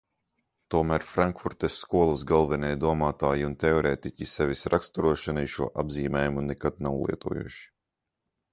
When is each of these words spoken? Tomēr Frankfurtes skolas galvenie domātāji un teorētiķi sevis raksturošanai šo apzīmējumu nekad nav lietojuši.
Tomēr 0.75 1.03
Frankfurtes 1.09 1.75
skolas 1.81 2.23
galvenie 2.31 2.71
domātāji 2.85 3.45
un 3.49 3.55
teorētiķi 3.65 4.29
sevis 4.33 4.65
raksturošanai 4.75 5.47
šo 5.59 5.71
apzīmējumu 5.85 6.49
nekad 6.51 6.85
nav 6.89 7.01
lietojuši. 7.07 7.65